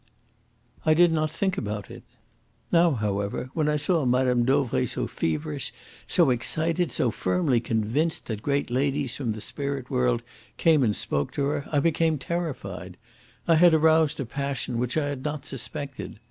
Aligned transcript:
I 0.83 0.95
did 0.95 1.11
not 1.11 1.29
think 1.29 1.59
about 1.59 1.91
it. 1.91 2.01
Now, 2.71 2.89
however, 2.93 3.51
when 3.53 3.69
I 3.69 3.75
saw 3.75 4.03
Mme. 4.03 4.45
Dauvray 4.45 4.87
so 4.87 5.05
feverish, 5.05 5.71
so 6.07 6.31
excited, 6.31 6.91
so 6.91 7.11
firmly 7.11 7.59
convinced 7.59 8.25
that 8.25 8.41
great 8.41 8.71
ladies 8.71 9.15
from 9.15 9.33
the 9.33 9.41
spirit 9.41 9.91
world 9.91 10.23
came 10.57 10.81
and 10.81 10.95
spoke 10.95 11.31
to 11.33 11.43
her, 11.43 11.67
I 11.71 11.81
became 11.81 12.17
terrified. 12.17 12.97
I 13.47 13.57
had 13.57 13.75
aroused 13.75 14.19
a 14.19 14.25
passion 14.25 14.79
which 14.79 14.97
I 14.97 15.05
had 15.07 15.23
not 15.23 15.45
suspected. 15.45 16.17